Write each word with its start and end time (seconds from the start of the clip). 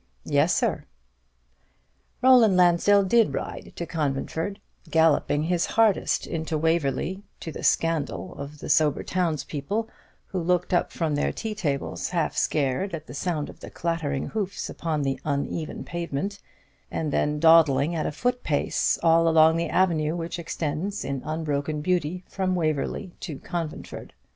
"Yes, 0.25 0.55
sir." 0.55 0.85
Roland 2.23 2.57
Lansdell 2.57 3.03
did 3.03 3.35
ride 3.35 3.73
to 3.75 3.85
Conventford; 3.85 4.59
galloping 4.89 5.43
his 5.43 5.67
hardest 5.67 6.25
into 6.25 6.57
Waverly, 6.57 7.21
to 7.39 7.51
the 7.51 7.63
scandal 7.63 8.33
of 8.33 8.57
the 8.57 8.67
sober 8.67 9.03
townspeople, 9.03 9.87
who 10.25 10.39
looked 10.41 10.73
up 10.73 10.91
from 10.91 11.13
their 11.13 11.31
tea 11.31 11.53
tables 11.53 12.09
half 12.09 12.35
scared 12.35 12.95
at 12.95 13.05
the 13.05 13.13
sound 13.13 13.47
of 13.47 13.59
the 13.59 13.69
clattering 13.69 14.25
hoofs 14.29 14.71
upon 14.71 15.03
the 15.03 15.19
uneven 15.23 15.83
pavement; 15.83 16.39
and 16.89 17.13
then 17.13 17.39
dawdling 17.39 17.93
at 17.93 18.07
a 18.07 18.11
foot 18.11 18.41
pace 18.41 18.97
all 19.03 19.27
along 19.27 19.55
the 19.55 19.69
avenue 19.69 20.15
which 20.15 20.39
extends 20.39 21.05
in 21.05 21.21
unbroken 21.23 21.79
beauty 21.79 22.23
from 22.27 22.55
Waverly 22.55 23.11
to 23.19 23.37
Conventford. 23.37 24.13